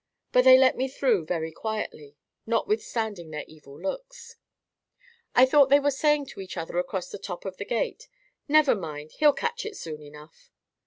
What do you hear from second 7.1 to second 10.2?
the top of the gate, "Never mind; he'll catch it soon